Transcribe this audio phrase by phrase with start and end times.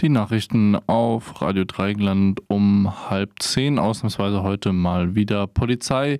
[0.00, 5.46] Die Nachrichten auf Radio Dreigland um halb zehn, ausnahmsweise heute mal wieder.
[5.46, 6.18] Polizei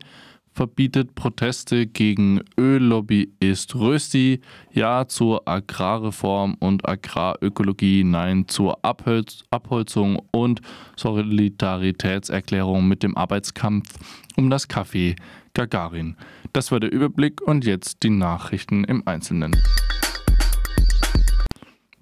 [0.52, 10.60] verbietet Proteste gegen Öllobbyist Rösti, Ja zur Agrarreform und Agrarökologie, Nein zur Abholz Abholzung und
[10.96, 13.94] Solidaritätserklärung mit dem Arbeitskampf
[14.36, 15.16] um das Café
[15.54, 16.16] Gagarin.
[16.52, 19.56] Das war der Überblick und jetzt die Nachrichten im Einzelnen.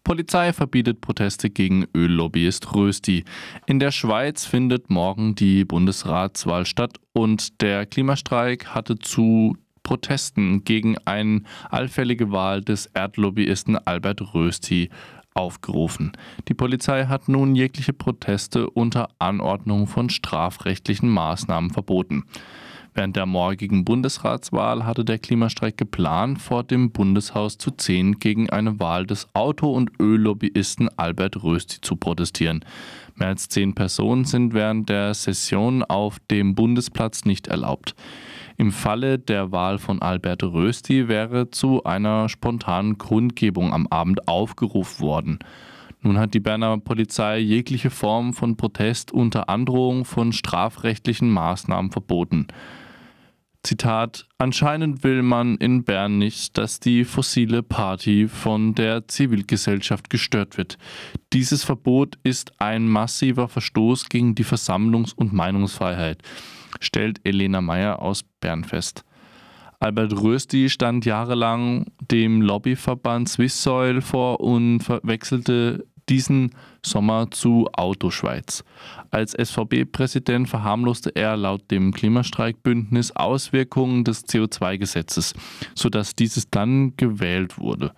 [0.09, 3.27] Polizei verbietet Proteste gegen Öllobbyist Rösti.
[3.67, 10.97] In der Schweiz findet morgen die Bundesratswahl statt und der Klimastreik hatte zu Protesten gegen
[11.05, 14.89] eine allfällige Wahl des Erdlobbyisten Albert Rösti
[15.35, 16.13] aufgerufen.
[16.49, 22.25] Die Polizei hat nun jegliche Proteste unter Anordnung von strafrechtlichen Maßnahmen verboten.
[22.95, 28.81] Während der morgigen Bundesratswahl hatte der Klimastreik geplant, vor dem Bundeshaus zu ziehen, gegen eine
[28.81, 32.65] Wahl des Auto- und Öllobbyisten Albert Rösti zu protestieren.
[33.15, 37.95] Mehr als zehn Personen sind während der Session auf dem Bundesplatz nicht erlaubt.
[38.57, 45.01] Im Falle der Wahl von Albert Rösti wäre zu einer spontanen Kundgebung am Abend aufgerufen
[45.01, 45.39] worden.
[46.01, 52.47] Nun hat die Berner Polizei jegliche Form von Protest unter Androhung von strafrechtlichen Maßnahmen verboten.
[53.69, 60.57] Zitat, anscheinend will man in Bern nicht, dass die fossile Party von der Zivilgesellschaft gestört
[60.57, 60.79] wird.
[61.35, 66.23] Dieses Verbot ist ein massiver Verstoß gegen die Versammlungs- und Meinungsfreiheit,
[66.81, 69.05] stellt Elena Meyer aus Bern fest.
[69.81, 76.55] Albert Rösti stand jahrelang dem Lobbyverband Swisssoil vor und verwechselte diesen
[76.85, 78.65] Sommer zu Autoschweiz.
[79.11, 85.35] Als SVB-Präsident verharmloste er laut dem Klimastreikbündnis Auswirkungen des CO2-Gesetzes,
[85.75, 87.93] sodass dieses dann gewählt wurde.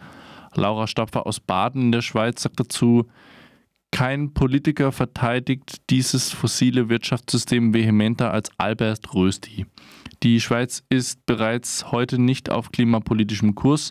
[0.55, 3.07] Laura Stapfer aus Baden in der Schweiz sagt dazu,
[3.92, 9.67] kein Politiker verteidigt dieses fossile Wirtschaftssystem vehementer als Albert Rösti.
[10.23, 13.90] Die Schweiz ist bereits heute nicht auf klimapolitischem Kurs,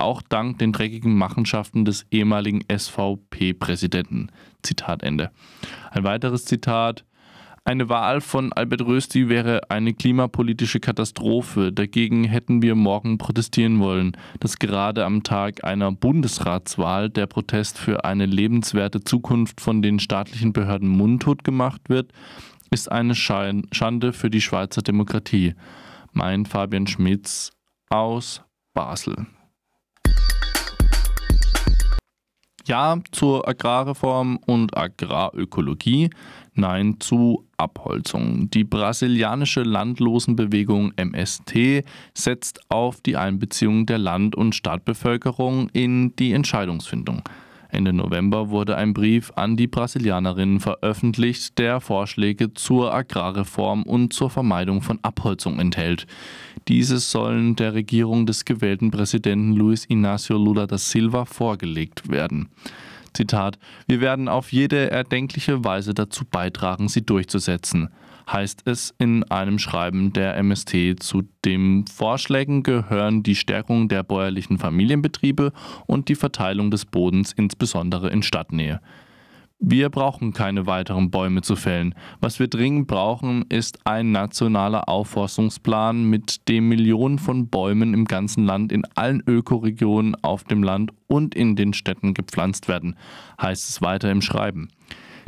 [0.00, 4.30] auch dank den dreckigen Machenschaften des ehemaligen SVP-Präsidenten.
[4.62, 5.30] Zitat Ende.
[5.90, 7.04] Ein weiteres Zitat.
[7.64, 11.72] Eine Wahl von Albert Rösti wäre eine klimapolitische Katastrophe.
[11.72, 14.16] Dagegen hätten wir morgen protestieren wollen.
[14.40, 20.52] Dass gerade am Tag einer Bundesratswahl der Protest für eine lebenswerte Zukunft von den staatlichen
[20.52, 22.12] Behörden mundtot gemacht wird,
[22.70, 25.54] ist eine Schande für die Schweizer Demokratie.
[26.12, 27.52] Mein Fabian Schmitz
[27.90, 28.42] aus
[28.74, 29.26] Basel.
[32.66, 36.10] Ja zur Agrarreform und Agrarökologie,
[36.54, 38.50] Nein zu Abholzung.
[38.50, 41.84] Die brasilianische Landlosenbewegung MST
[42.14, 47.22] setzt auf die Einbeziehung der Land- und Stadtbevölkerung in die Entscheidungsfindung.
[47.72, 54.28] Ende November wurde ein Brief an die Brasilianerinnen veröffentlicht, der Vorschläge zur Agrarreform und zur
[54.28, 56.06] Vermeidung von Abholzung enthält.
[56.68, 62.48] Diese sollen der Regierung des gewählten Präsidenten Luiz Inácio Lula da Silva vorgelegt werden.
[63.12, 67.88] Zitat, wir werden auf jede erdenkliche Weise dazu beitragen, sie durchzusetzen
[68.32, 71.02] heißt es in einem Schreiben der MST.
[71.02, 75.52] Zu den Vorschlägen gehören die Stärkung der bäuerlichen Familienbetriebe
[75.86, 78.80] und die Verteilung des Bodens insbesondere in Stadtnähe.
[79.62, 81.94] Wir brauchen keine weiteren Bäume zu fällen.
[82.18, 88.46] Was wir dringend brauchen, ist ein nationaler Aufforstungsplan, mit dem Millionen von Bäumen im ganzen
[88.46, 92.96] Land in allen Ökoregionen auf dem Land und in den Städten gepflanzt werden,
[93.38, 94.70] heißt es weiter im Schreiben.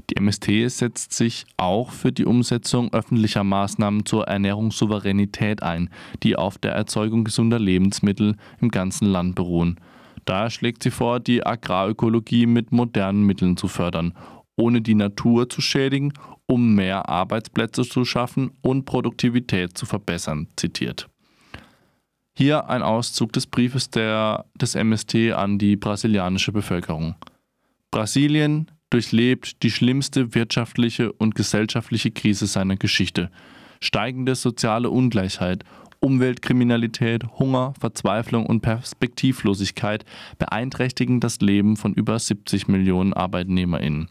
[0.09, 5.91] Die MST setzt sich auch für die Umsetzung öffentlicher Maßnahmen zur Ernährungssouveränität ein,
[6.23, 9.79] die auf der Erzeugung gesunder Lebensmittel im ganzen Land beruhen.
[10.25, 14.15] Daher schlägt sie vor, die Agrarökologie mit modernen Mitteln zu fördern,
[14.57, 16.13] ohne die Natur zu schädigen,
[16.47, 21.09] um mehr Arbeitsplätze zu schaffen und Produktivität zu verbessern, zitiert.
[22.35, 27.15] Hier ein Auszug des Briefes der, des MST an die brasilianische Bevölkerung.
[27.91, 33.31] Brasilien, durchlebt die schlimmste wirtschaftliche und gesellschaftliche Krise seiner Geschichte.
[33.81, 35.65] Steigende soziale Ungleichheit,
[36.03, 40.05] Umweltkriminalität, Hunger, Verzweiflung und Perspektivlosigkeit
[40.37, 44.09] beeinträchtigen das Leben von über 70 Millionen Arbeitnehmerinnen.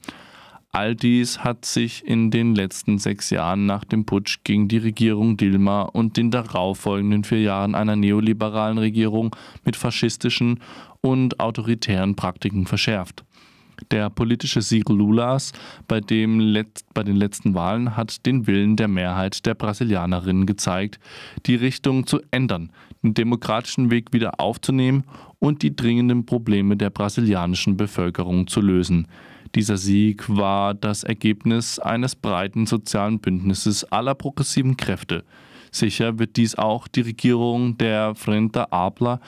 [0.74, 5.36] All dies hat sich in den letzten sechs Jahren nach dem Putsch gegen die Regierung
[5.36, 9.36] Dilma und den darauffolgenden vier Jahren einer neoliberalen Regierung
[9.66, 10.62] mit faschistischen
[11.02, 13.26] und autoritären Praktiken verschärft.
[13.90, 15.54] Der politische Sieg Lulas
[15.88, 16.56] bei, dem
[16.94, 21.00] bei den letzten Wahlen hat den Willen der Mehrheit der Brasilianerinnen gezeigt,
[21.46, 22.72] die Richtung zu ändern,
[23.04, 25.04] den demokratischen Weg wieder aufzunehmen
[25.40, 29.08] und die dringenden Probleme der brasilianischen Bevölkerung zu lösen.
[29.56, 35.26] Dieser Sieg war das Ergebnis eines breiten sozialen Bündnisses aller progressiven Kräfte.
[35.72, 39.20] Sicher wird dies auch die Regierung der Frente Abla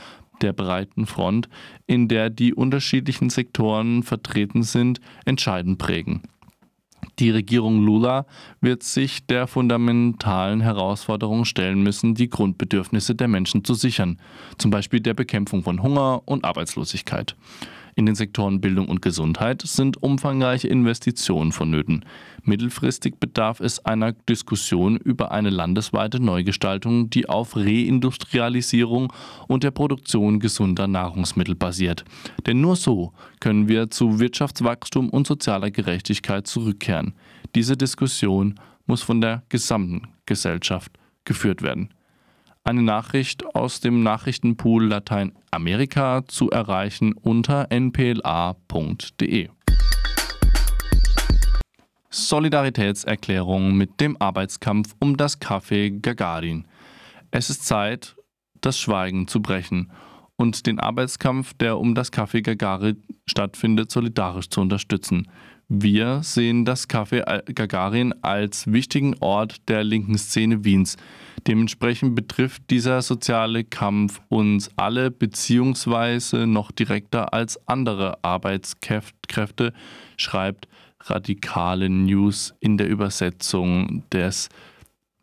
[0.42, 1.50] der breiten Front,
[1.88, 6.22] in der die unterschiedlichen Sektoren vertreten sind, entscheidend prägen.
[7.20, 8.26] Die Regierung Lula
[8.62, 14.20] wird sich der fundamentalen Herausforderung stellen müssen, die Grundbedürfnisse der Menschen zu sichern,
[14.58, 17.36] zum Beispiel der Bekämpfung von Hunger und Arbeitslosigkeit.
[17.96, 22.06] In den Sektoren Bildung und Gesundheit sind umfangreiche Investitionen vonnöten.
[22.44, 29.14] Mittelfristig bedarf es einer Diskussion über eine landesweite Neugestaltung, die auf Reindustrialisierung
[29.48, 32.04] und der Produktion gesunder Nahrungsmittel basiert.
[32.48, 37.14] Denn nur so können wir zu Wirtschaftswachstum und sozialer Gerechtigkeit zurückkehren.
[37.54, 40.92] Diese Diskussion muss von der gesamten Gesellschaft
[41.26, 41.90] geführt werden
[42.64, 49.50] eine Nachricht aus dem Nachrichtenpool Lateinamerika zu erreichen unter npla.de.
[52.10, 56.68] Solidaritätserklärung mit dem Arbeitskampf um das Café Gagarin.
[57.32, 58.16] Es ist Zeit,
[58.62, 59.92] das Schweigen zu brechen
[60.38, 65.30] und den Arbeitskampf, der um das Café Gagarin stattfindet, solidarisch zu unterstützen.
[65.70, 67.24] Wir sehen das Café
[67.54, 70.98] Gagarin als wichtigen Ort der linken Szene Wiens.
[71.48, 79.74] Dementsprechend betrifft dieser soziale Kampf uns alle beziehungsweise noch direkter als andere Arbeitskräfte,
[80.18, 80.68] schreibt
[81.02, 84.50] Radikale News in der Übersetzung des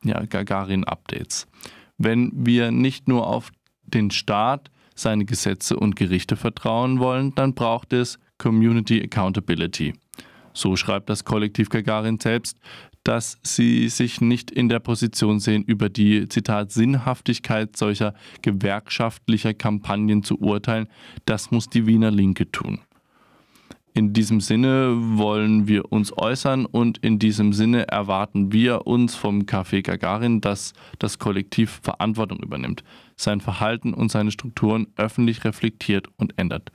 [0.05, 1.47] ja, Gagarin-Updates.
[1.97, 3.51] Wenn wir nicht nur auf
[3.85, 9.95] den Staat, seine Gesetze und Gerichte vertrauen wollen, dann braucht es Community Accountability.
[10.53, 12.59] So schreibt das Kollektiv Gagarin selbst,
[13.05, 20.23] dass sie sich nicht in der Position sehen, über die, Zitat, Sinnhaftigkeit solcher gewerkschaftlicher Kampagnen
[20.23, 20.89] zu urteilen.
[21.25, 22.81] Das muss die Wiener Linke tun.
[23.93, 29.43] In diesem Sinne wollen wir uns äußern und in diesem Sinne erwarten wir uns vom
[29.43, 32.85] Café Gagarin, dass das Kollektiv Verantwortung übernimmt,
[33.17, 36.71] sein Verhalten und seine Strukturen öffentlich reflektiert und ändert.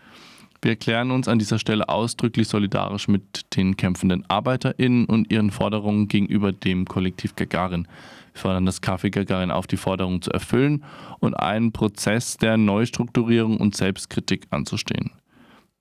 [0.62, 6.08] Wir erklären uns an dieser Stelle ausdrücklich solidarisch mit den kämpfenden ArbeiterInnen und ihren Forderungen
[6.08, 7.88] gegenüber dem Kollektiv Gagarin.
[8.34, 10.84] Wir fordern das Café Gagarin auf, die Forderungen zu erfüllen
[11.20, 15.12] und einen Prozess der Neustrukturierung und Selbstkritik anzustehen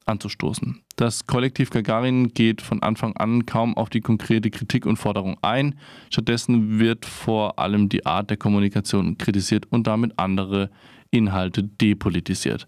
[0.06, 0.82] anzustoßen.
[0.96, 5.78] Das Kollektiv Gagarin geht von Anfang an kaum auf die konkrete Kritik und Forderung ein.
[6.10, 10.70] Stattdessen wird vor allem die Art der Kommunikation kritisiert und damit andere
[11.10, 12.66] Inhalte depolitisiert.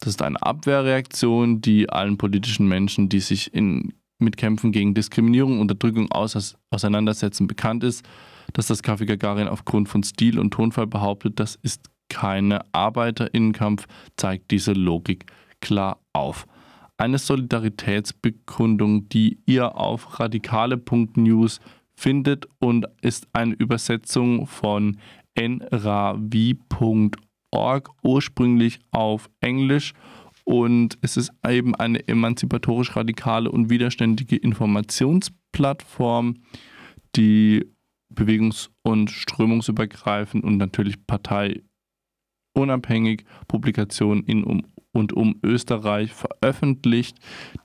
[0.00, 5.54] Das ist eine Abwehrreaktion, die allen politischen Menschen, die sich in, mit Kämpfen gegen Diskriminierung
[5.54, 8.04] und Unterdrückung aus, auseinandersetzen, bekannt ist.
[8.54, 13.86] Dass das Café Gagarin aufgrund von Stil und Tonfall behauptet, das ist keine Arbeiterinnenkampf,
[14.16, 15.26] zeigt diese Logik
[15.60, 16.46] klar auf.
[16.96, 21.60] Eine Solidaritätsbekundung, die ihr auf radikale.news
[21.94, 24.98] findet und ist eine Übersetzung von
[25.38, 27.16] nravi.org
[27.50, 29.94] Org ursprünglich auf Englisch
[30.44, 36.42] und es ist eben eine emanzipatorisch radikale und widerständige Informationsplattform,
[37.14, 37.64] die
[38.12, 47.16] bewegungs- und strömungsübergreifend und natürlich parteiunabhängig Publikationen in um, und um Österreich veröffentlicht.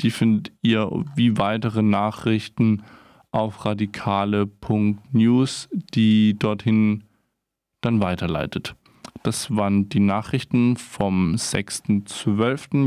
[0.02, 2.84] Die findet ihr wie weitere Nachrichten
[3.32, 7.06] auf radikale.news, die dorthin
[7.82, 8.76] dann weiterleitet.
[9.24, 12.84] Das waren die Nachrichten vom 6.12.